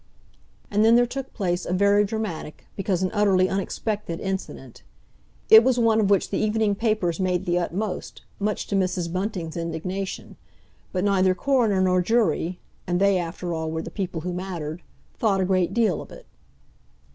And 0.71 0.83
then 0.83 0.95
there 0.95 1.05
took 1.05 1.31
place 1.31 1.63
a 1.63 1.73
very 1.73 2.03
dramatic, 2.03 2.65
because 2.75 3.03
an 3.03 3.11
utterly 3.13 3.47
unexpected, 3.47 4.19
incident. 4.19 4.81
It 5.47 5.63
was 5.63 5.77
one 5.77 5.99
of 5.99 6.09
which 6.09 6.31
the 6.31 6.39
evening 6.39 6.73
papers 6.73 7.19
made 7.19 7.45
the 7.45 7.59
utmost 7.59 8.23
much 8.39 8.65
to 8.69 8.75
Mrs. 8.75 9.13
Bunting's 9.13 9.55
indignation. 9.55 10.37
But 10.91 11.03
neither 11.03 11.35
coroner 11.35 11.81
nor 11.81 12.01
jury—and 12.01 12.99
they, 12.99 13.19
after 13.19 13.53
all, 13.53 13.69
were 13.69 13.83
the 13.83 13.91
people 13.91 14.21
who 14.21 14.33
mattered—thought 14.33 15.39
a 15.41 15.45
great 15.45 15.71
deal 15.71 16.01
of 16.01 16.11
it. 16.11 16.25